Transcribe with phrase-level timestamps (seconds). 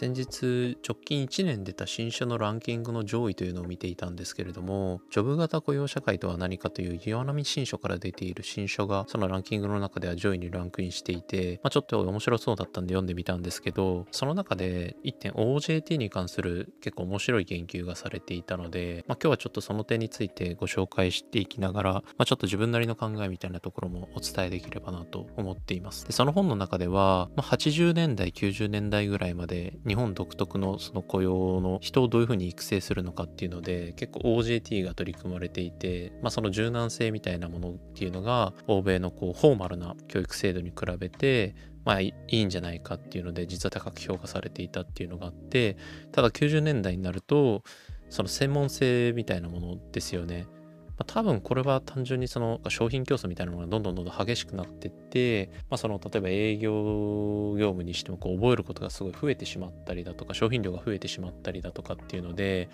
[0.00, 26.06] 先日直近1年出た新書のランキングの上位というのを見ていたんですけれどもジョブ型雇用社会とは何かという岩波新書から出ている新書がそのランキングの中では上位にランクインしていて、まあ、ちょっと面白そうだったんで読んでみたんですけどその中で1点 OJT に関する結構面白い研究がされていたので、まあ、今日はちょっとその点についてご紹介していきながら、まあ、ちょっと自分なりの考えみたいなところもお伝えできればなと思っています。
[26.06, 45.76] でその本の中では、まあ、80年代90年代ぐらいまで日本独特のその雇用の人をどういうふうに育成するのかっていうので結構 OJT が取り組まれていて、まあ、その柔軟性みたいなものっていうのが欧米のこうフォーマルな教育制度に比べてまあいいんじゃないかっていうので実は高く評価されていたっていうのがあって
[46.12, 47.64] ただ90年代になると
[48.10, 50.46] その専門性みたいなものですよね。
[51.00, 62.68] まあ、多分これは単純にその商品競争みたいなものがどんどんどんどん激しくなってって、まあ、その例えば営業業務にしてもこう覚えることがすごい増えてしまったりだとか商品量が増えてしまったりだとかっていうので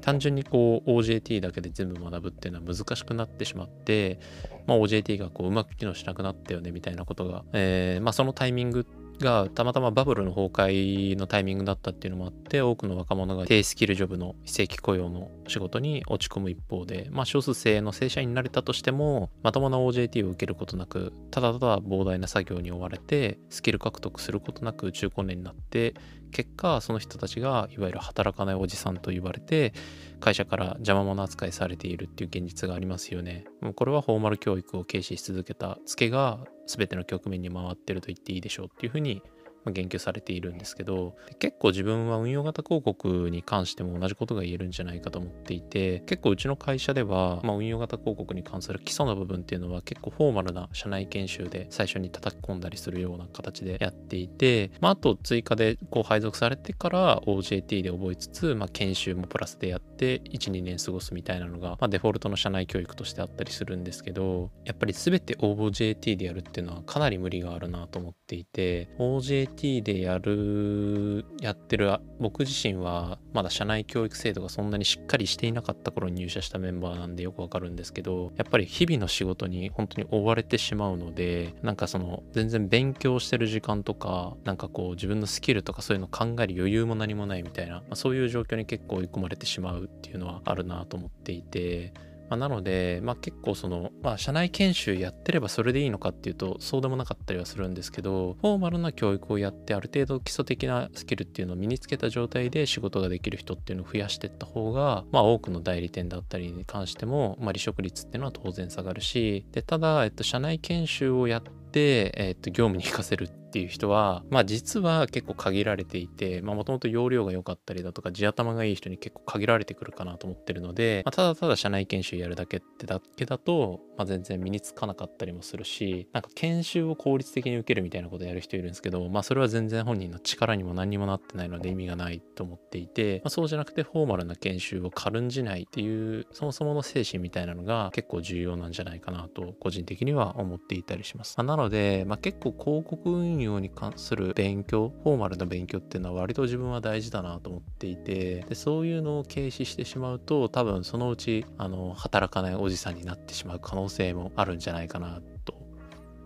[0.00, 4.20] 単純にこう OJT だけで全部学ぶっていうのは難しくなってしまって、
[4.68, 25.94] まあ、OJT がこううまく機能しなくなったよねみたいなことが、えーまあ、そのタイミングってがたまたまバブルの崩壊のタイミングだったっていうのもあって多くの若者が低スキルジョブの非正規雇用の仕事に落ち込む一方で、まあ、少数精鋭の正社員になれたとしてもまともな OJT を受けることなくただただ膨大な作業に追われてスキル獲得することなく中高年になって
[26.32, 29.72] 結果その人たちがいわゆる働かないおじさんと言われて
[30.20, 33.44] 会社から邪魔者扱いされているっていう現実がありますよね。
[33.60, 39.22] もうこれはフォーマル教育を軽視し続けたツケが全ての局面に回ってると言っていいでしょうっていうふうに
[39.70, 91.92] 言及されているんですけど結構自分は運用型広告に関しても同じことが言えるんじゃないかと思っていて結構うちの会社では、まあ、運用型広告に関する基礎の部分っていうのは結構フォーマルな社内研修で最初に叩き込んだりするような形でやっていて、まあ、あと追加でこう配属されてから OJT で覚えつつ、まあ、研修もプラスでやって12年過ごすみたいなのが、まあ、デフォルトの社内教育としてあったりするんですけどやっぱり全て OJT でやるっていうのはかなり無理があるなと思っていて OJT IT でやる、やってる僕自身はまだ社内教育制度がそんなにしっかりしていなかった頃に入社したメンバーなんでよくわかるんですけど、やっぱり日々の仕事に本当に追われてしまうので、なんかその全然勉強してる時間とか、なんかこう自分のスキルとかそういうの考える余裕も何もないみたいな、まあ、そういう状況に結構追い込まれてしまうっていうのはあるなと思っていて、
[92.32, 141.34] まあ、なので、まあ、結構その、まあ、社内研修やってればそれでいいのかっていうとそうでもなかったりはするんですけどフォーマルな教育をやってある程度基礎的なスキルっていうのを身につけた状態で仕事ができる人っていうのを増やしていった方が、まあ、多くの代理店だったりに関しても、まあ、離職率っていうのは当然下がるしでただ、えっと、社内研修をやって、えっと、業務に活かせるっていう人は、まあ実は結構限られていて、まあもともと容量が良かったりだとか、地頭がいい人に結構限られてくるかなと思ってるので、まあ、ただただ社内研修やるだけってだけだと、まあ全然身につかなかったりもするし、なんか研修を効率的に受けるみたいなことやる人いるんですけど、まあそれは全然本人の力にも何にもなってないので意味がないと思っていて、まあそうじゃなくてフォーマルな研修を軽んじないっていう、そもそもの精神みたいなのが結構重要なんじゃないかなと個人的には思っていたりします。
[141.36, 155.54] まあ、なので、まあ結構広告運用に関する勉強フォーマルな勉強っていうのは割と自分は大事だなと思っていてでそういうのを軽視してしまうと多分そのうちあの働かないおじさんになってしまう可能性もあるんじゃないかなと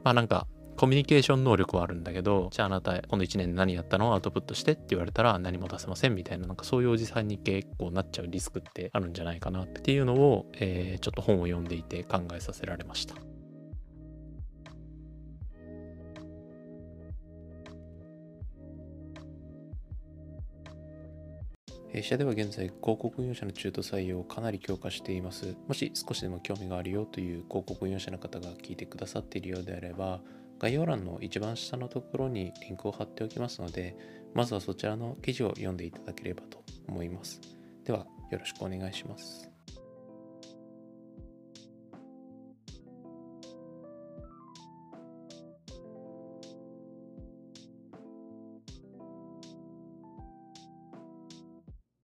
[0.04, 0.46] まあなんか
[0.76, 4.12] コミュニケーション能力はあるんだけど、じゃああなた、この1年何やったの？
[4.12, 13.14] アウトプットしてって言われたら何も出せませんみたいな、なんかそういうおじさんに結構なっちゃうリスクってあるんじゃないかなっていうのを、えー、ちょっと本を読んでいて考えさせられました。
[21.92, 25.56] 弊社では現在広告運用者の中途採用をかなり強化しています。
[25.66, 30.20] もし少しでも興味があるよという広告運用者の方が聞いてくださっているようであれば、
[30.58, 33.96] 概要欄の一番下のところにリンクを貼っておきますので、
[34.34, 37.40] まずはそちらの記事を読んでいただければと思います。
[37.84, 39.55] では、よろしくお願いします。